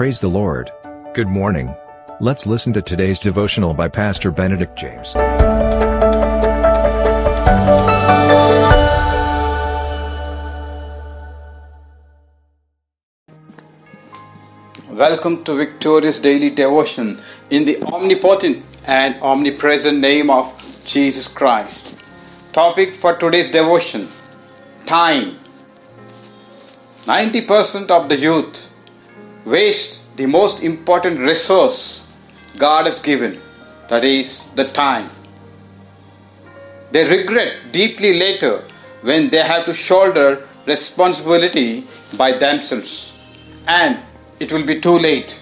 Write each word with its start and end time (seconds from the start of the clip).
Praise 0.00 0.18
the 0.18 0.28
Lord. 0.28 0.72
Good 1.12 1.28
morning. 1.28 1.76
Let's 2.20 2.46
listen 2.46 2.72
to 2.72 2.80
today's 2.80 3.20
devotional 3.20 3.74
by 3.74 3.88
Pastor 3.88 4.30
Benedict 4.30 4.74
James. 4.74 5.14
Welcome 14.88 15.44
to 15.44 15.54
Victorious 15.54 16.18
Daily 16.18 16.48
Devotion 16.48 17.20
in 17.50 17.66
the 17.66 17.82
omnipotent 17.82 18.64
and 18.86 19.20
omnipresent 19.20 19.98
name 19.98 20.30
of 20.30 20.46
Jesus 20.86 21.28
Christ. 21.28 21.94
Topic 22.54 22.94
for 22.94 23.18
today's 23.18 23.50
devotion 23.50 24.08
Time. 24.86 25.38
90% 27.04 27.90
of 27.90 28.08
the 28.08 28.16
youth 28.16 28.70
waste 29.44 30.02
the 30.16 30.26
most 30.26 30.60
important 30.60 31.20
resource 31.20 32.02
God 32.58 32.86
has 32.86 33.00
given, 33.00 33.40
that 33.88 34.04
is, 34.04 34.40
the 34.54 34.64
time. 34.64 35.10
They 36.92 37.08
regret 37.08 37.72
deeply 37.72 38.18
later 38.18 38.64
when 39.02 39.30
they 39.30 39.42
have 39.42 39.64
to 39.66 39.74
shoulder 39.74 40.46
responsibility 40.66 41.86
by 42.16 42.32
themselves 42.32 43.12
and 43.66 43.98
it 44.40 44.52
will 44.52 44.64
be 44.64 44.80
too 44.80 44.98
late. 44.98 45.40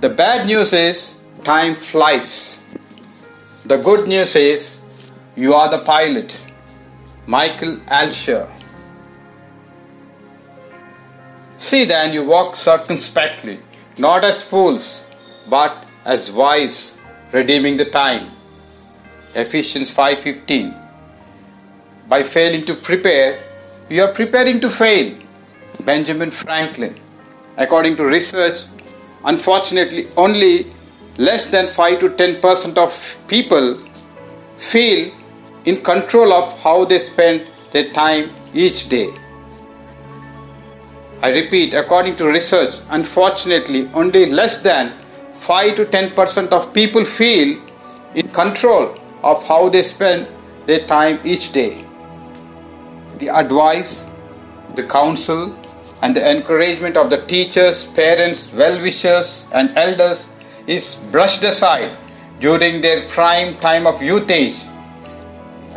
The 0.00 0.08
bad 0.08 0.46
news 0.46 0.72
is 0.72 1.14
time 1.44 1.76
flies. 1.76 2.58
The 3.64 3.76
good 3.76 4.08
news 4.08 4.36
is 4.36 4.78
you 5.36 5.54
are 5.54 5.70
the 5.70 5.78
pilot. 5.78 6.42
Michael 7.26 7.78
Alsher. 7.88 8.48
See 11.58 11.86
then 11.86 12.12
you 12.12 12.22
walk 12.22 12.54
circumspectly, 12.54 13.60
not 13.96 14.24
as 14.24 14.42
fools, 14.42 15.00
but 15.48 15.86
as 16.04 16.30
wise, 16.30 16.92
redeeming 17.32 17.78
the 17.78 17.86
time. 17.86 18.32
Ephesians 19.34 19.90
5:15. 19.90 20.74
By 22.08 22.22
failing 22.22 22.66
to 22.66 22.74
prepare, 22.74 23.40
you 23.88 24.02
are 24.02 24.12
preparing 24.12 24.60
to 24.60 24.70
fail. 24.70 25.14
Benjamin 25.84 26.30
Franklin. 26.30 26.94
According 27.56 27.96
to 27.96 28.04
research, 28.04 28.60
unfortunately, 29.24 30.08
only 30.16 30.72
less 31.16 31.46
than 31.46 31.68
5 31.68 32.00
to 32.00 32.10
10% 32.10 32.76
of 32.76 33.16
people 33.28 33.78
feel 34.58 35.10
in 35.64 35.82
control 35.82 36.32
of 36.32 36.58
how 36.60 36.84
they 36.84 36.98
spend 36.98 37.46
their 37.72 37.90
time 37.90 38.30
each 38.54 38.88
day. 38.88 39.08
I 41.22 41.30
repeat, 41.30 41.72
according 41.72 42.16
to 42.16 42.26
research, 42.26 42.74
unfortunately, 42.90 43.90
only 43.94 44.26
less 44.26 44.58
than 44.58 44.94
5 45.40 45.76
to 45.76 45.84
10% 45.86 46.48
of 46.48 46.72
people 46.72 47.04
feel 47.04 47.58
in 48.14 48.28
control 48.28 48.94
of 49.22 49.42
how 49.44 49.68
they 49.68 49.82
spend 49.82 50.28
their 50.66 50.86
time 50.86 51.20
each 51.24 51.52
day. 51.52 51.84
The 53.18 53.28
advice, 53.28 54.02
the 54.74 54.84
counsel, 54.84 55.56
and 56.02 56.14
the 56.14 56.30
encouragement 56.30 56.96
of 56.96 57.08
the 57.08 57.24
teachers, 57.26 57.86
parents, 57.94 58.50
well 58.52 58.80
wishers, 58.82 59.46
and 59.52 59.76
elders 59.76 60.28
is 60.66 60.96
brushed 61.10 61.42
aside 61.44 61.96
during 62.40 62.82
their 62.82 63.08
prime 63.08 63.58
time 63.60 63.86
of 63.86 64.02
youth 64.02 64.30
age 64.30 64.60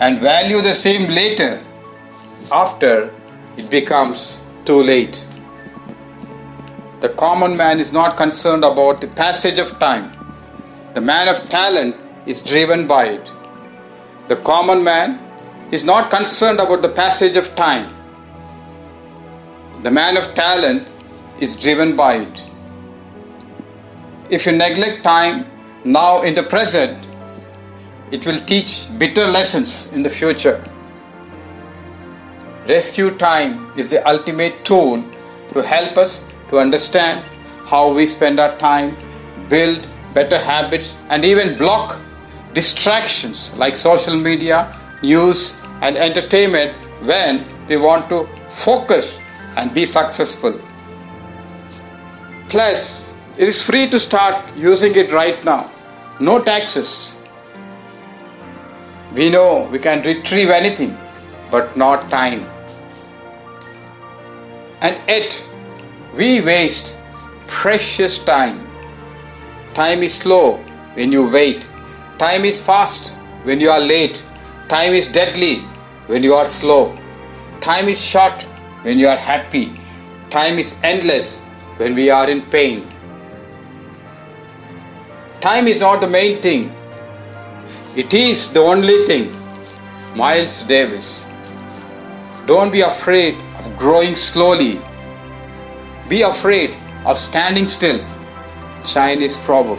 and 0.00 0.20
value 0.20 0.60
the 0.62 0.74
same 0.74 1.08
later 1.08 1.64
after 2.50 3.14
it 3.56 3.70
becomes 3.70 4.38
too 4.64 4.82
late. 4.82 5.27
The 7.00 7.10
common 7.10 7.56
man 7.56 7.78
is 7.78 7.92
not 7.92 8.16
concerned 8.16 8.64
about 8.64 9.00
the 9.00 9.06
passage 9.06 9.60
of 9.60 9.78
time. 9.78 10.12
The 10.94 11.00
man 11.00 11.28
of 11.28 11.48
talent 11.48 11.94
is 12.26 12.42
driven 12.42 12.88
by 12.88 13.06
it. 13.10 13.30
The 14.26 14.34
common 14.36 14.82
man 14.82 15.20
is 15.70 15.84
not 15.84 16.10
concerned 16.10 16.58
about 16.58 16.82
the 16.82 16.88
passage 16.88 17.36
of 17.36 17.54
time. 17.54 17.94
The 19.84 19.92
man 19.92 20.16
of 20.16 20.34
talent 20.34 20.88
is 21.40 21.54
driven 21.54 21.94
by 21.94 22.16
it. 22.16 22.42
If 24.28 24.44
you 24.44 24.52
neglect 24.52 25.04
time 25.04 25.46
now 25.84 26.22
in 26.22 26.34
the 26.34 26.42
present, 26.42 26.98
it 28.10 28.26
will 28.26 28.44
teach 28.44 28.88
bitter 28.98 29.26
lessons 29.26 29.86
in 29.92 30.02
the 30.02 30.10
future. 30.10 30.64
RescueTime 32.66 33.78
is 33.78 33.88
the 33.88 34.06
ultimate 34.06 34.64
tool 34.64 35.04
to 35.52 35.62
help 35.62 35.96
us 35.96 36.22
to 36.50 36.58
understand 36.58 37.24
how 37.66 37.92
we 37.92 38.06
spend 38.06 38.40
our 38.40 38.56
time, 38.58 38.96
build 39.48 39.86
better 40.14 40.38
habits, 40.38 40.94
and 41.10 41.24
even 41.24 41.56
block 41.58 42.00
distractions 42.54 43.50
like 43.54 43.76
social 43.76 44.16
media, 44.16 44.74
news, 45.02 45.54
and 45.82 45.96
entertainment 45.96 46.76
when 47.04 47.46
we 47.68 47.76
want 47.76 48.08
to 48.08 48.28
focus 48.50 49.18
and 49.56 49.72
be 49.74 49.84
successful. 49.84 50.60
Plus, 52.48 53.04
it 53.36 53.46
is 53.46 53.62
free 53.62 53.88
to 53.90 54.00
start 54.00 54.44
using 54.56 54.94
it 54.96 55.12
right 55.12 55.44
now. 55.44 55.70
No 56.18 56.42
taxes. 56.42 57.12
We 59.14 59.28
know 59.30 59.68
we 59.70 59.78
can 59.78 60.02
retrieve 60.02 60.48
anything, 60.48 60.96
but 61.50 61.76
not 61.76 62.10
time. 62.10 62.48
And 64.80 65.00
yet, 65.08 65.44
we 66.14 66.40
waste 66.40 66.94
precious 67.46 68.22
time. 68.24 68.66
Time 69.74 70.02
is 70.02 70.14
slow 70.14 70.56
when 70.94 71.12
you 71.12 71.28
wait. 71.28 71.66
Time 72.18 72.44
is 72.44 72.60
fast 72.60 73.14
when 73.44 73.60
you 73.60 73.70
are 73.70 73.80
late. 73.80 74.24
Time 74.68 74.92
is 74.92 75.08
deadly 75.08 75.60
when 76.06 76.22
you 76.22 76.34
are 76.34 76.46
slow. 76.46 76.96
Time 77.60 77.88
is 77.88 78.00
short 78.00 78.42
when 78.82 78.98
you 78.98 79.08
are 79.08 79.16
happy. 79.16 79.78
Time 80.30 80.58
is 80.58 80.74
endless 80.82 81.40
when 81.76 81.94
we 81.94 82.10
are 82.10 82.28
in 82.28 82.42
pain. 82.50 82.86
Time 85.40 85.68
is 85.68 85.78
not 85.78 86.00
the 86.00 86.08
main 86.08 86.42
thing, 86.42 86.74
it 87.96 88.12
is 88.12 88.52
the 88.52 88.60
only 88.60 89.06
thing. 89.06 89.34
Miles 90.16 90.62
Davis. 90.62 91.22
Don't 92.46 92.72
be 92.72 92.80
afraid 92.80 93.36
of 93.58 93.76
growing 93.78 94.16
slowly. 94.16 94.80
Be 96.08 96.22
afraid 96.22 96.74
of 97.04 97.18
standing 97.18 97.68
still. 97.68 98.00
Chinese 98.86 99.36
proverb. 99.44 99.78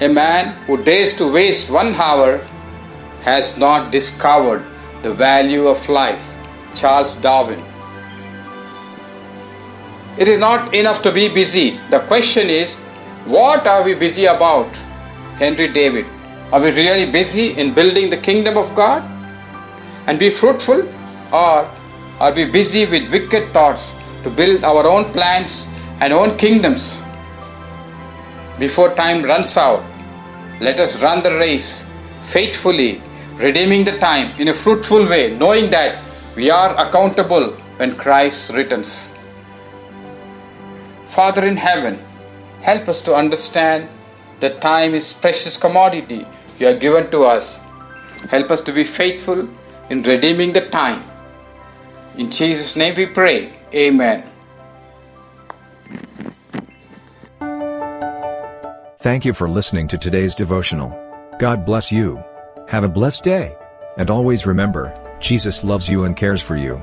A 0.00 0.08
man 0.08 0.48
who 0.64 0.82
dares 0.82 1.14
to 1.14 1.30
waste 1.30 1.70
one 1.70 1.94
hour 1.94 2.38
has 3.22 3.56
not 3.56 3.92
discovered 3.92 4.66
the 5.02 5.14
value 5.14 5.68
of 5.68 5.88
life. 5.88 6.20
Charles 6.74 7.14
Darwin. 7.16 7.62
It 10.18 10.26
is 10.26 10.40
not 10.40 10.74
enough 10.74 11.02
to 11.02 11.12
be 11.12 11.28
busy. 11.28 11.78
The 11.90 12.00
question 12.00 12.50
is, 12.50 12.74
what 13.26 13.66
are 13.66 13.84
we 13.84 13.94
busy 13.94 14.24
about? 14.24 14.74
Henry 15.38 15.68
David. 15.68 16.06
Are 16.52 16.60
we 16.60 16.70
really 16.70 17.10
busy 17.10 17.52
in 17.52 17.74
building 17.74 18.10
the 18.10 18.16
kingdom 18.16 18.56
of 18.56 18.74
God 18.74 19.02
and 20.08 20.18
be 20.18 20.30
fruitful? 20.30 20.82
Or 21.32 21.70
are 22.18 22.32
we 22.34 22.44
busy 22.46 22.86
with 22.86 23.10
wicked 23.12 23.52
thoughts 23.52 23.90
to 24.26 24.30
build 24.30 24.64
our 24.64 24.86
own 24.86 25.12
plans 25.12 25.68
and 26.00 26.12
own 26.12 26.36
kingdoms? 26.36 26.98
Before 28.58 28.94
time 28.94 29.22
runs 29.22 29.56
out, 29.56 29.84
let 30.60 30.80
us 30.80 31.00
run 31.00 31.22
the 31.22 31.34
race 31.38 31.84
faithfully, 32.24 33.02
redeeming 33.36 33.84
the 33.84 33.98
time 33.98 34.38
in 34.40 34.48
a 34.48 34.54
fruitful 34.54 35.06
way, 35.06 35.36
knowing 35.36 35.70
that 35.70 36.02
we 36.34 36.50
are 36.50 36.74
accountable 36.76 37.52
when 37.76 37.96
Christ 37.96 38.50
returns. 38.50 39.10
Father 41.10 41.44
in 41.46 41.56
heaven, 41.56 42.02
help 42.62 42.88
us 42.88 43.00
to 43.02 43.14
understand 43.14 43.88
that 44.40 44.60
time 44.60 44.92
is 44.94 45.12
precious 45.12 45.56
commodity 45.56 46.26
you 46.58 46.66
have 46.66 46.80
given 46.80 47.10
to 47.10 47.20
us. 47.22 47.56
Help 48.30 48.50
us 48.50 48.60
to 48.62 48.72
be 48.72 48.84
faithful 48.84 49.48
in 49.90 50.02
redeeming 50.02 50.52
the 50.52 50.68
time. 50.70 51.04
In 52.16 52.30
Jesus' 52.30 52.76
name 52.76 52.94
we 52.96 53.06
pray. 53.06 53.58
Amen. 53.74 54.30
Thank 59.00 59.24
you 59.24 59.32
for 59.32 59.48
listening 59.48 59.86
to 59.88 59.98
today's 59.98 60.34
devotional. 60.34 60.90
God 61.38 61.64
bless 61.64 61.92
you. 61.92 62.22
Have 62.68 62.82
a 62.82 62.88
blessed 62.88 63.22
day. 63.22 63.56
And 63.98 64.10
always 64.10 64.46
remember, 64.46 64.92
Jesus 65.20 65.62
loves 65.62 65.88
you 65.88 66.04
and 66.04 66.16
cares 66.16 66.42
for 66.42 66.56
you. 66.56 66.82